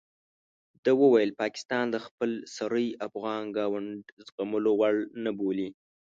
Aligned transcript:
ده 0.83 0.91
وویل 1.01 1.31
پاکستان 1.41 1.85
د 1.91 1.97
خپل 2.05 2.31
سرۍ 2.55 2.87
افغان 3.07 3.43
ګاونډ 3.57 3.99
زغملو 4.27 4.71
وړ 4.79 4.95
نه 5.23 5.31
بولي. 5.39 5.69